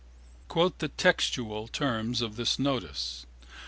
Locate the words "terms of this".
1.67-2.57